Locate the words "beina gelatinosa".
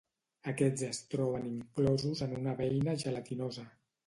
2.63-3.69